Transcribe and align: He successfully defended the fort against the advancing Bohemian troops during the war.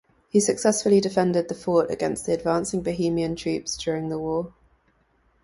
He 0.29 0.39
successfully 0.39 0.99
defended 0.99 1.47
the 1.47 1.53
fort 1.53 1.91
against 1.91 2.25
the 2.25 2.33
advancing 2.33 2.81
Bohemian 2.81 3.35
troops 3.35 3.77
during 3.77 4.09
the 4.09 4.17
war. 4.17 4.51